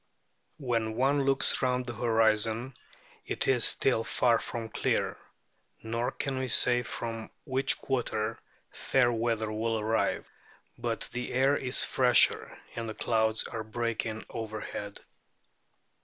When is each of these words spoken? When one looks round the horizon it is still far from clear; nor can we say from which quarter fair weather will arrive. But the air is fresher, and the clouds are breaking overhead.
When 0.57 0.95
one 0.95 1.25
looks 1.25 1.61
round 1.61 1.85
the 1.85 1.93
horizon 1.93 2.73
it 3.27 3.47
is 3.47 3.63
still 3.63 4.03
far 4.03 4.39
from 4.39 4.69
clear; 4.69 5.15
nor 5.83 6.11
can 6.11 6.39
we 6.39 6.47
say 6.47 6.81
from 6.81 7.29
which 7.43 7.77
quarter 7.79 8.39
fair 8.71 9.11
weather 9.11 9.51
will 9.51 9.79
arrive. 9.79 10.27
But 10.75 11.01
the 11.11 11.31
air 11.31 11.55
is 11.55 11.83
fresher, 11.83 12.57
and 12.75 12.89
the 12.89 12.95
clouds 12.95 13.45
are 13.47 13.63
breaking 13.63 14.25
overhead. 14.31 15.01